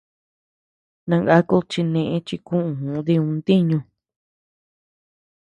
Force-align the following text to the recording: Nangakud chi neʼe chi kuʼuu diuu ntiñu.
Nangakud 1.07 1.63
chi 1.71 1.81
neʼe 1.93 2.17
chi 2.27 2.35
kuʼuu 2.47 3.03
diuu 3.07 3.29
ntiñu. 3.37 3.77